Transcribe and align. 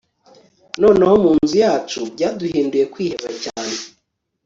noneho 0.81 1.13
munzu 1.23 1.55
yacu 1.63 1.99
byaduhinduye 2.13 2.85
kwiheba 2.93 3.29
cyane 3.43 3.75